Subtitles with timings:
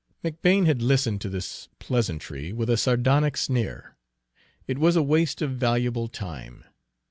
[0.25, 3.95] McBane had listened to this pleasantry with a sardonic sneer.
[4.67, 6.63] It was a waste of valuable time.